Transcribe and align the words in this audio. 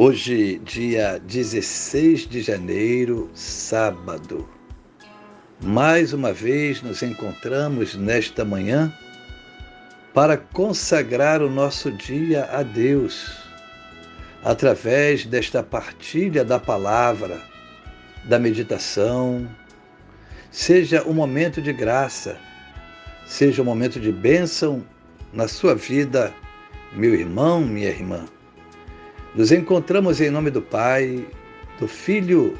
Hoje, 0.00 0.60
dia 0.60 1.18
16 1.18 2.28
de 2.28 2.40
janeiro, 2.40 3.28
sábado. 3.34 4.48
Mais 5.60 6.12
uma 6.12 6.32
vez 6.32 6.80
nos 6.80 7.02
encontramos 7.02 7.96
nesta 7.96 8.44
manhã 8.44 8.94
para 10.14 10.36
consagrar 10.36 11.42
o 11.42 11.50
nosso 11.50 11.90
dia 11.90 12.44
a 12.44 12.62
Deus, 12.62 13.38
através 14.44 15.26
desta 15.26 15.64
partilha 15.64 16.44
da 16.44 16.60
palavra, 16.60 17.40
da 18.24 18.38
meditação. 18.38 19.50
Seja 20.48 21.02
um 21.08 21.12
momento 21.12 21.60
de 21.60 21.72
graça, 21.72 22.38
seja 23.26 23.62
um 23.62 23.64
momento 23.64 23.98
de 23.98 24.12
bênção 24.12 24.86
na 25.32 25.48
sua 25.48 25.74
vida, 25.74 26.32
meu 26.92 27.16
irmão, 27.16 27.62
minha 27.62 27.88
irmã. 27.88 28.24
Nos 29.38 29.52
encontramos 29.52 30.20
em 30.20 30.30
nome 30.30 30.50
do 30.50 30.60
Pai, 30.60 31.24
do 31.78 31.86
Filho 31.86 32.58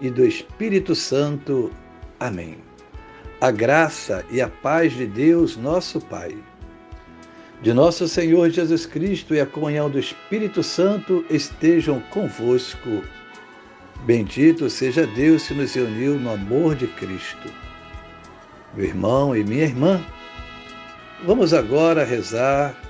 e 0.00 0.10
do 0.10 0.26
Espírito 0.26 0.92
Santo. 0.92 1.70
Amém. 2.18 2.56
A 3.40 3.52
graça 3.52 4.24
e 4.28 4.40
a 4.40 4.48
paz 4.48 4.92
de 4.92 5.06
Deus, 5.06 5.56
nosso 5.56 6.00
Pai, 6.00 6.36
de 7.62 7.72
nosso 7.72 8.08
Senhor 8.08 8.50
Jesus 8.50 8.86
Cristo 8.86 9.36
e 9.36 9.40
a 9.40 9.46
comunhão 9.46 9.88
do 9.88 10.00
Espírito 10.00 10.64
Santo 10.64 11.24
estejam 11.30 12.00
convosco. 12.10 13.04
Bendito 14.04 14.68
seja 14.68 15.06
Deus 15.06 15.46
que 15.46 15.54
nos 15.54 15.76
uniu 15.76 16.18
no 16.18 16.32
amor 16.32 16.74
de 16.74 16.88
Cristo. 16.88 17.48
Meu 18.74 18.84
irmão 18.84 19.36
e 19.36 19.44
minha 19.44 19.62
irmã, 19.62 20.04
vamos 21.24 21.54
agora 21.54 22.02
rezar 22.02 22.89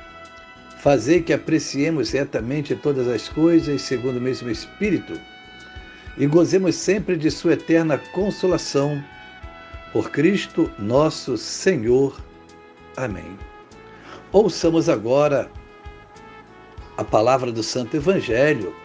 Fazer 0.81 1.21
que 1.21 1.31
apreciemos 1.31 2.09
retamente 2.09 2.75
todas 2.75 3.07
as 3.07 3.29
coisas 3.29 3.83
segundo 3.83 4.17
o 4.17 4.21
mesmo 4.21 4.49
Espírito 4.49 5.13
e 6.17 6.25
gozemos 6.25 6.73
sempre 6.73 7.15
de 7.15 7.29
Sua 7.29 7.53
eterna 7.53 7.99
consolação. 7.99 8.99
Por 9.93 10.09
Cristo 10.09 10.71
nosso 10.79 11.37
Senhor. 11.37 12.19
Amém. 12.97 13.37
Ouçamos 14.31 14.89
agora 14.89 15.51
a 16.97 17.03
palavra 17.03 17.51
do 17.51 17.61
Santo 17.61 17.95
Evangelho. 17.95 18.75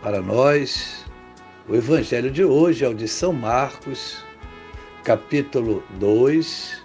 Para 0.00 0.22
nós, 0.22 1.04
o 1.68 1.74
Evangelho 1.74 2.30
de 2.30 2.42
hoje 2.42 2.86
é 2.86 2.88
o 2.88 2.94
de 2.94 3.06
São 3.06 3.34
Marcos, 3.34 4.24
capítulo 5.04 5.82
2, 5.98 6.82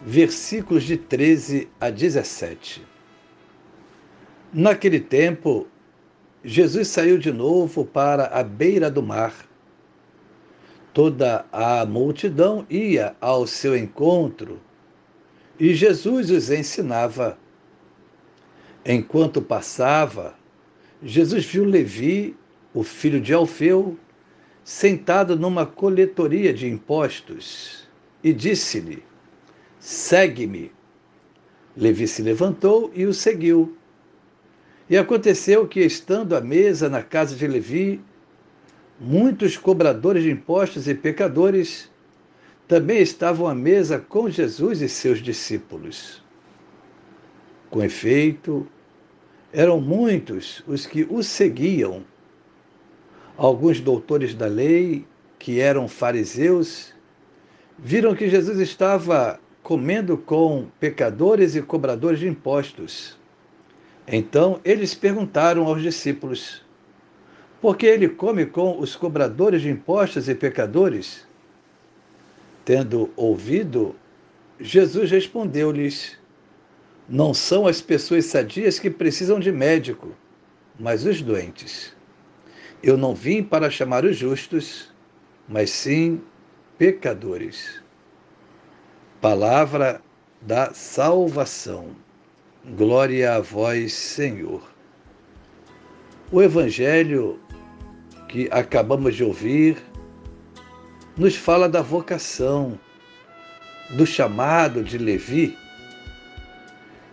versículos 0.00 0.84
de 0.84 0.96
13 0.96 1.68
a 1.78 1.90
17. 1.90 2.89
Naquele 4.52 4.98
tempo, 4.98 5.68
Jesus 6.44 6.88
saiu 6.88 7.18
de 7.18 7.32
novo 7.32 7.84
para 7.84 8.26
a 8.26 8.42
beira 8.42 8.90
do 8.90 9.00
mar. 9.00 9.32
Toda 10.92 11.46
a 11.52 11.86
multidão 11.86 12.66
ia 12.68 13.14
ao 13.20 13.46
seu 13.46 13.76
encontro 13.76 14.60
e 15.60 15.72
Jesus 15.72 16.30
os 16.30 16.50
ensinava. 16.50 17.38
Enquanto 18.84 19.40
passava, 19.40 20.34
Jesus 21.00 21.44
viu 21.44 21.64
Levi, 21.64 22.34
o 22.74 22.82
filho 22.82 23.20
de 23.20 23.32
Alfeu, 23.32 23.96
sentado 24.64 25.38
numa 25.38 25.64
coletoria 25.64 26.52
de 26.52 26.66
impostos 26.66 27.88
e 28.24 28.32
disse-lhe: 28.32 29.04
Segue-me. 29.78 30.72
Levi 31.76 32.08
se 32.08 32.20
levantou 32.20 32.90
e 32.94 33.04
o 33.06 33.14
seguiu. 33.14 33.76
E 34.90 34.98
aconteceu 34.98 35.68
que, 35.68 35.78
estando 35.78 36.34
à 36.34 36.40
mesa 36.40 36.88
na 36.88 37.00
casa 37.00 37.36
de 37.36 37.46
Levi, 37.46 38.00
muitos 38.98 39.56
cobradores 39.56 40.24
de 40.24 40.32
impostos 40.32 40.88
e 40.88 40.94
pecadores 40.96 41.88
também 42.66 43.00
estavam 43.00 43.46
à 43.46 43.54
mesa 43.54 44.00
com 44.00 44.28
Jesus 44.28 44.80
e 44.82 44.88
seus 44.88 45.22
discípulos. 45.22 46.24
Com 47.70 47.84
efeito, 47.84 48.66
eram 49.52 49.80
muitos 49.80 50.64
os 50.66 50.86
que 50.86 51.06
o 51.08 51.22
seguiam. 51.22 52.02
Alguns 53.36 53.80
doutores 53.80 54.34
da 54.34 54.46
lei, 54.46 55.06
que 55.38 55.60
eram 55.60 55.86
fariseus, 55.86 56.92
viram 57.78 58.12
que 58.12 58.28
Jesus 58.28 58.58
estava 58.58 59.38
comendo 59.62 60.18
com 60.18 60.66
pecadores 60.80 61.54
e 61.54 61.62
cobradores 61.62 62.18
de 62.18 62.26
impostos. 62.26 63.19
Então 64.12 64.60
eles 64.64 64.92
perguntaram 64.92 65.66
aos 65.66 65.80
discípulos: 65.80 66.62
Por 67.60 67.76
que 67.76 67.86
ele 67.86 68.08
come 68.08 68.44
com 68.44 68.80
os 68.80 68.96
cobradores 68.96 69.62
de 69.62 69.70
impostos 69.70 70.28
e 70.28 70.34
pecadores? 70.34 71.24
Tendo 72.64 73.10
ouvido, 73.14 73.94
Jesus 74.58 75.12
respondeu-lhes: 75.12 76.18
Não 77.08 77.32
são 77.32 77.68
as 77.68 77.80
pessoas 77.80 78.26
sadias 78.26 78.80
que 78.80 78.90
precisam 78.90 79.38
de 79.38 79.52
médico, 79.52 80.12
mas 80.78 81.06
os 81.06 81.22
doentes. 81.22 81.94
Eu 82.82 82.96
não 82.96 83.14
vim 83.14 83.44
para 83.44 83.70
chamar 83.70 84.04
os 84.04 84.16
justos, 84.16 84.92
mas 85.48 85.70
sim 85.70 86.20
pecadores. 86.76 87.80
Palavra 89.20 90.00
da 90.40 90.72
salvação. 90.72 91.94
Glória 92.62 93.36
a 93.36 93.40
vós, 93.40 93.94
Senhor. 93.94 94.60
O 96.30 96.42
Evangelho 96.42 97.40
que 98.28 98.50
acabamos 98.50 99.16
de 99.16 99.24
ouvir 99.24 99.78
nos 101.16 101.34
fala 101.34 101.70
da 101.70 101.80
vocação, 101.80 102.78
do 103.88 104.04
chamado 104.04 104.84
de 104.84 104.98
Levi 104.98 105.56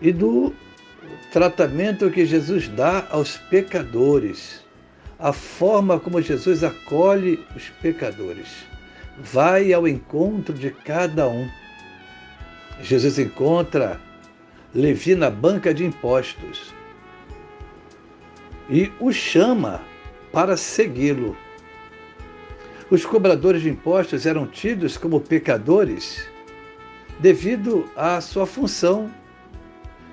e 0.01 0.11
do 0.11 0.53
tratamento 1.31 2.11
que 2.11 2.25
Jesus 2.25 2.67
dá 2.67 3.07
aos 3.09 3.37
pecadores, 3.37 4.65
a 5.17 5.31
forma 5.31 5.97
como 5.97 6.21
Jesus 6.21 6.61
acolhe 6.61 7.39
os 7.55 7.69
pecadores, 7.81 8.49
vai 9.17 9.71
ao 9.71 9.87
encontro 9.87 10.53
de 10.53 10.71
cada 10.71 11.25
um. 11.29 11.49
Jesus 12.81 13.17
encontra 13.17 13.97
Levi 14.77 15.15
na 15.15 15.31
banca 15.31 15.73
de 15.73 15.83
impostos 15.83 16.71
e 18.69 18.91
o 18.99 19.11
chama 19.11 19.81
para 20.31 20.55
segui-lo. 20.55 21.35
Os 22.91 23.03
cobradores 23.03 23.63
de 23.63 23.69
impostos 23.71 24.27
eram 24.27 24.45
tidos 24.45 24.95
como 24.95 25.19
pecadores 25.19 26.29
devido 27.19 27.89
à 27.95 28.21
sua 28.21 28.45
função, 28.45 29.09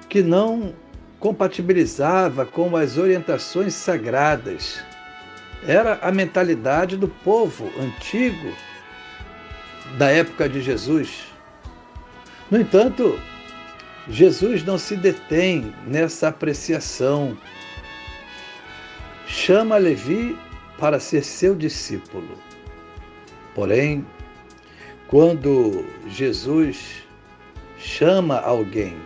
que 0.09 0.23
não 0.23 0.75
compatibilizava 1.21 2.47
com 2.47 2.75
as 2.75 2.97
orientações 2.97 3.75
sagradas. 3.75 4.83
Era 5.67 5.99
a 6.01 6.11
mentalidade 6.11 6.97
do 6.97 7.09
povo 7.09 7.71
antigo 7.79 8.51
da 9.99 10.09
época 10.09 10.49
de 10.49 10.63
Jesus. 10.63 11.27
No 12.51 12.59
entanto, 12.59 13.21
Jesus 14.09 14.62
não 14.62 14.77
se 14.77 14.97
detém 14.97 15.75
nessa 15.87 16.29
apreciação. 16.29 17.37
Chama 19.27 19.79
Levi 19.79 20.39
para 20.79 21.01
ser 21.01 21.25
seu 21.25 21.55
discípulo. 21.55 22.39
Porém, 23.55 24.05
quando 25.09 25.87
Jesus 26.09 27.03
chama 27.79 28.41
alguém, 28.41 28.97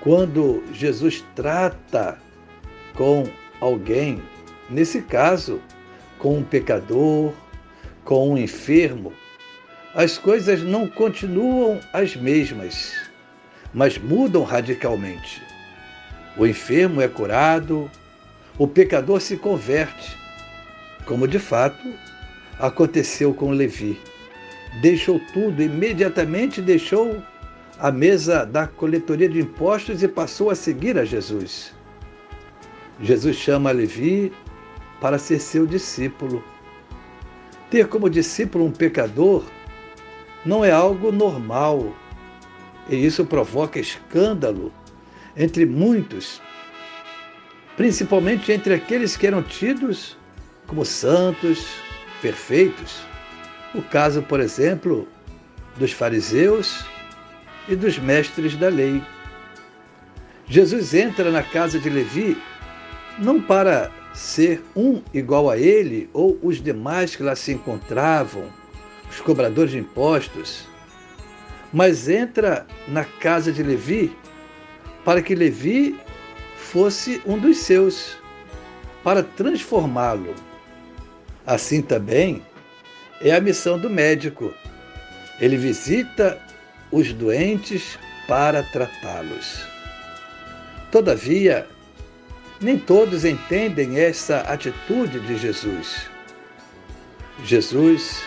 quando 0.00 0.62
Jesus 0.72 1.24
trata 1.34 2.18
com 2.94 3.24
alguém, 3.60 4.22
nesse 4.70 5.02
caso, 5.02 5.60
com 6.18 6.38
um 6.38 6.44
pecador, 6.44 7.32
com 8.04 8.30
um 8.30 8.38
enfermo, 8.38 9.12
as 9.94 10.16
coisas 10.16 10.62
não 10.62 10.86
continuam 10.86 11.80
as 11.92 12.14
mesmas, 12.14 12.92
mas 13.72 13.98
mudam 13.98 14.42
radicalmente. 14.42 15.42
O 16.36 16.46
enfermo 16.46 17.00
é 17.00 17.08
curado, 17.08 17.90
o 18.58 18.66
pecador 18.66 19.20
se 19.20 19.36
converte, 19.36 20.16
como 21.04 21.26
de 21.26 21.38
fato 21.38 21.92
aconteceu 22.58 23.34
com 23.34 23.50
Levi. 23.50 24.00
Deixou 24.80 25.20
tudo, 25.32 25.62
imediatamente 25.62 26.62
deixou 26.62 27.22
a 27.78 27.90
mesa 27.90 28.46
da 28.46 28.66
coletoria 28.66 29.28
de 29.28 29.40
impostos 29.40 30.02
e 30.02 30.08
passou 30.08 30.50
a 30.50 30.54
seguir 30.54 30.96
a 30.96 31.04
Jesus. 31.04 31.74
Jesus 33.00 33.36
chama 33.36 33.72
Levi 33.72 34.32
para 35.00 35.18
ser 35.18 35.40
seu 35.40 35.66
discípulo. 35.66 36.44
Ter 37.68 37.88
como 37.88 38.08
discípulo 38.08 38.64
um 38.64 38.70
pecador 38.70 39.44
não 40.44 40.64
é 40.64 40.70
algo 40.70 41.10
normal, 41.10 41.92
e 42.88 42.96
isso 42.96 43.24
provoca 43.24 43.78
escândalo 43.78 44.72
entre 45.36 45.64
muitos, 45.64 46.40
principalmente 47.76 48.52
entre 48.52 48.74
aqueles 48.74 49.16
que 49.16 49.26
eram 49.26 49.42
tidos 49.42 50.16
como 50.66 50.84
santos, 50.84 51.66
perfeitos. 52.20 53.00
O 53.74 53.82
caso, 53.82 54.22
por 54.22 54.40
exemplo, 54.40 55.08
dos 55.76 55.92
fariseus 55.92 56.84
e 57.68 57.76
dos 57.76 57.98
mestres 57.98 58.56
da 58.56 58.68
lei. 58.68 59.02
Jesus 60.46 60.92
entra 60.92 61.30
na 61.30 61.42
casa 61.42 61.78
de 61.78 61.88
Levi 61.88 62.36
não 63.18 63.40
para 63.40 63.90
ser 64.12 64.62
um 64.76 65.02
igual 65.14 65.48
a 65.48 65.56
ele 65.56 66.10
ou 66.12 66.38
os 66.42 66.62
demais 66.62 67.16
que 67.16 67.22
lá 67.22 67.34
se 67.34 67.52
encontravam, 67.52 68.44
os 69.10 69.20
cobradores 69.20 69.70
de 69.70 69.78
impostos, 69.78 70.66
mas 71.72 72.08
entra 72.08 72.66
na 72.86 73.04
casa 73.04 73.52
de 73.52 73.62
Levi 73.62 74.16
para 75.04 75.22
que 75.22 75.34
Levi 75.34 75.98
fosse 76.56 77.20
um 77.26 77.38
dos 77.38 77.58
seus, 77.58 78.16
para 79.02 79.22
transformá-lo. 79.22 80.34
Assim 81.46 81.82
também 81.82 82.42
é 83.20 83.34
a 83.34 83.40
missão 83.40 83.78
do 83.78 83.90
médico. 83.90 84.52
Ele 85.40 85.56
visita 85.56 86.40
os 86.90 87.12
doentes 87.12 87.98
para 88.28 88.62
tratá-los. 88.62 89.66
Todavia, 90.90 91.66
nem 92.60 92.78
todos 92.78 93.24
entendem 93.24 93.98
essa 93.98 94.40
atitude 94.40 95.18
de 95.20 95.36
Jesus. 95.36 96.08
Jesus, 97.44 98.22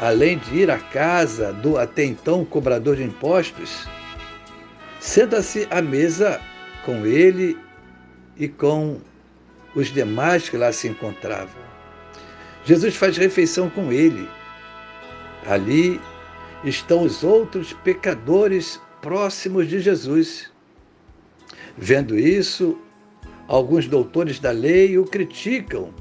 além 0.00 0.38
de 0.38 0.56
ir 0.56 0.70
à 0.70 0.78
casa 0.78 1.52
do 1.52 1.78
até 1.78 2.04
então 2.04 2.44
cobrador 2.44 2.96
de 2.96 3.04
impostos, 3.04 3.86
senta-se 5.00 5.66
à 5.70 5.80
mesa 5.80 6.40
com 6.84 7.06
ele 7.06 7.58
e 8.36 8.48
com 8.48 9.00
os 9.74 9.88
demais 9.88 10.48
que 10.48 10.56
lá 10.56 10.72
se 10.72 10.88
encontravam. 10.88 11.66
Jesus 12.64 12.96
faz 12.96 13.16
refeição 13.16 13.70
com 13.70 13.92
ele. 13.92 14.28
Ali 15.46 16.00
estão 16.64 17.02
os 17.02 17.22
outros 17.22 17.72
pecadores 17.72 18.80
próximos 19.00 19.68
de 19.68 19.80
Jesus. 19.80 20.50
Vendo 21.78 22.18
isso, 22.18 22.78
alguns 23.46 23.86
doutores 23.86 24.40
da 24.40 24.50
lei 24.50 24.98
o 24.98 25.04
criticam 25.04 25.94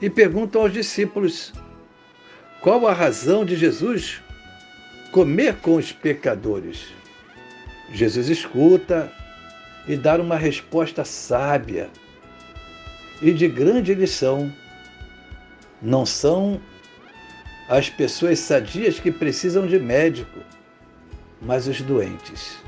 e 0.00 0.08
perguntam 0.08 0.62
aos 0.62 0.72
discípulos 0.72 1.52
qual 2.60 2.86
a 2.86 2.92
razão 2.92 3.44
de 3.44 3.56
Jesus 3.56 4.20
comer 5.12 5.56
com 5.56 5.76
os 5.76 5.92
pecadores. 5.92 6.88
Jesus 7.92 8.28
escuta 8.28 9.10
e 9.86 9.96
dá 9.96 10.16
uma 10.16 10.36
resposta 10.36 11.04
sábia 11.04 11.88
e 13.22 13.32
de 13.32 13.48
grande 13.48 13.94
lição. 13.94 14.52
Não 15.80 16.04
são 16.04 16.60
as 17.68 17.88
pessoas 17.88 18.38
sadias 18.38 18.98
que 18.98 19.10
precisam 19.10 19.66
de 19.66 19.78
médico, 19.78 20.40
mas 21.40 21.66
os 21.66 21.80
doentes. 21.80 22.58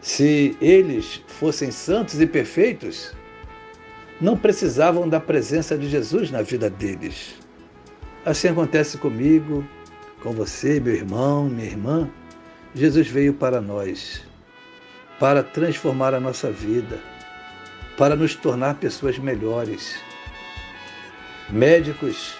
Se 0.00 0.56
eles 0.60 1.22
fossem 1.26 1.70
santos 1.70 2.20
e 2.20 2.26
perfeitos, 2.26 3.12
não 4.20 4.36
precisavam 4.36 5.08
da 5.08 5.18
presença 5.18 5.76
de 5.76 5.88
Jesus 5.88 6.30
na 6.30 6.42
vida 6.42 6.70
deles. 6.70 7.45
Assim 8.26 8.48
acontece 8.48 8.98
comigo, 8.98 9.64
com 10.20 10.32
você, 10.32 10.80
meu 10.80 10.92
irmão, 10.92 11.48
minha 11.48 11.68
irmã. 11.68 12.10
Jesus 12.74 13.06
veio 13.06 13.32
para 13.32 13.60
nós, 13.60 14.24
para 15.20 15.44
transformar 15.44 16.12
a 16.12 16.18
nossa 16.18 16.50
vida, 16.50 16.98
para 17.96 18.16
nos 18.16 18.34
tornar 18.34 18.74
pessoas 18.74 19.16
melhores. 19.16 19.94
Médicos 21.48 22.36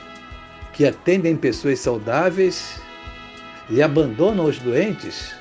que 0.72 0.84
atendem 0.84 1.36
pessoas 1.36 1.78
saudáveis 1.78 2.80
e 3.70 3.80
abandonam 3.80 4.46
os 4.46 4.58
doentes 4.58 5.36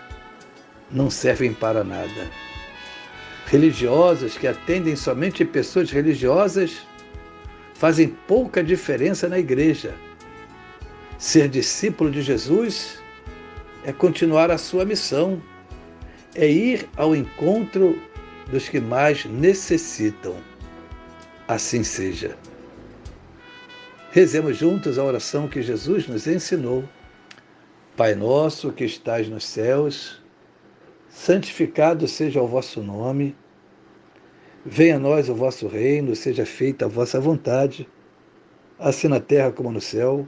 não 0.91 1.09
servem 1.09 1.55
para 1.55 1.83
nada. 1.83 2.29
Religiosos 3.47 4.37
que 4.37 4.45
atendem 4.45 4.95
somente 4.95 5.43
pessoas 5.43 5.89
religiosas 5.89 6.85
fazem 7.73 8.09
pouca 8.27 8.63
diferença 8.63 9.27
na 9.27 9.39
igreja. 9.39 10.04
Ser 11.17 11.47
discípulo 11.47 12.11
de 12.11 12.21
Jesus 12.21 13.01
é 13.85 13.93
continuar 13.93 14.51
a 14.51 14.57
sua 14.57 14.83
missão, 14.83 15.41
é 16.33 16.49
ir 16.49 16.89
ao 16.97 17.15
encontro 17.15 17.97
dos 18.51 18.67
que 18.67 18.79
mais 18.79 19.25
necessitam. 19.25 20.35
Assim 21.47 21.83
seja. 21.83 22.35
Rezemos 24.11 24.57
juntos 24.57 24.97
a 24.97 25.03
oração 25.03 25.47
que 25.47 25.61
Jesus 25.61 26.07
nos 26.07 26.27
ensinou. 26.27 26.83
Pai 27.95 28.13
nosso 28.15 28.71
que 28.71 28.83
estais 28.83 29.29
nos 29.29 29.45
céus, 29.45 30.21
santificado 31.09 32.07
seja 32.07 32.41
o 32.41 32.47
vosso 32.47 32.81
nome. 32.81 33.35
Venha 34.65 34.97
a 34.97 34.99
nós 34.99 35.29
o 35.29 35.35
vosso 35.35 35.67
reino, 35.67 36.15
seja 36.15 36.45
feita 36.45 36.85
a 36.85 36.87
vossa 36.89 37.21
vontade, 37.21 37.87
assim 38.77 39.07
na 39.07 39.19
terra 39.19 39.51
como 39.51 39.71
no 39.71 39.79
céu. 39.79 40.27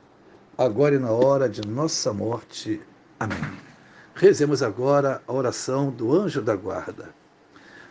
agora 0.57 0.95
e 0.95 0.99
na 0.99 1.11
hora 1.11 1.49
de 1.49 1.61
nossa 1.67 2.13
morte. 2.13 2.81
Amém. 3.19 3.37
Rezemos 4.15 4.61
agora 4.61 5.21
a 5.27 5.33
oração 5.33 5.89
do 5.89 6.13
anjo 6.13 6.41
da 6.41 6.55
guarda. 6.55 7.09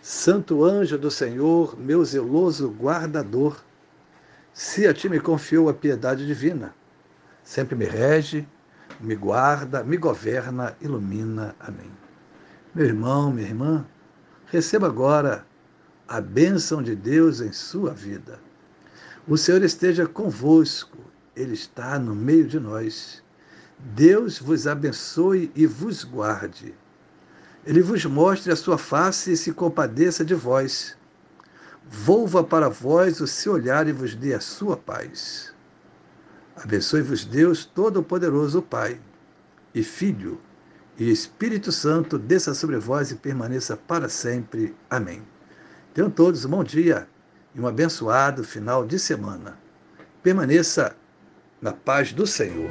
Santo 0.03 0.65
anjo 0.65 0.97
do 0.97 1.11
Senhor, 1.11 1.79
meu 1.79 2.05
zeloso 2.05 2.69
guardador, 2.71 3.63
se 4.53 4.87
a 4.87 4.95
ti 4.95 5.09
me 5.09 5.21
confiou 5.21 5.69
a 5.69 5.75
piedade 5.75 6.27
divina, 6.27 6.75
sempre 7.43 7.75
me 7.75 7.85
rege, 7.85 8.47
me 9.01 9.15
guarda, 9.15 9.83
me 9.83 9.97
governa, 9.97 10.77
ilumina. 10.81 11.55
Amém. 11.59 11.91
Meu 12.75 12.87
irmão, 12.87 13.33
minha 13.33 13.49
irmã, 13.49 13.87
receba 14.47 14.87
agora 14.87 15.47
a 16.07 16.21
bênção 16.21 16.83
de 16.83 16.95
Deus 16.95 17.41
em 17.41 17.53
sua 17.53 17.93
vida. 17.93 18.41
O 19.27 19.37
Senhor 19.37 19.63
esteja 19.63 20.07
convosco, 20.07 20.99
Ele 21.35 21.55
está 21.55 21.99
no 21.99 22.15
meio 22.15 22.47
de 22.47 22.59
nós. 22.59 23.23
Deus 23.79 24.39
vos 24.39 24.67
abençoe 24.67 25.51
e 25.55 25.67
vos 25.67 26.05
guarde. 26.05 26.75
Ele 27.65 27.83
vos 27.83 28.05
mostre 28.05 28.53
a 28.53 28.57
sua 28.57 28.79
face 28.79 29.33
e 29.33 29.37
se 29.37 29.53
compadeça 29.53 30.25
de 30.25 30.35
vós 30.35 30.97
volva 31.91 32.45
para 32.45 32.69
vós 32.69 33.21
o 33.21 33.27
seu 33.27 33.55
olhar 33.55 33.89
e 33.89 33.93
vos 33.93 34.15
dê 34.15 34.33
a 34.33 34.41
sua 34.41 34.77
paz. 34.77 35.53
Abençoe-vos 36.57 37.25
Deus 37.25 37.65
Todo-Poderoso, 37.65 38.63
Pai, 38.63 39.01
e 39.75 39.83
Filho, 39.83 40.41
e 40.97 41.11
Espírito 41.11 41.73
Santo, 41.73 42.19
desça 42.19 42.55
sobre 42.55 42.79
vós 42.79 43.11
e 43.11 43.17
permaneça 43.17 43.77
para 43.77 44.09
sempre. 44.09 44.75
Amém. 44.89 45.23
Tenham 45.93 46.11
todos 46.11 46.45
um 46.45 46.51
bom 46.51 46.63
dia 46.63 47.09
e 47.55 47.61
um 47.61 47.67
abençoado 47.67 48.45
final 48.45 48.87
de 48.87 48.99
semana. 48.99 49.59
Permaneça 50.23 50.95
na 51.61 51.73
paz 51.73 52.13
do 52.13 52.27
Senhor. 52.27 52.71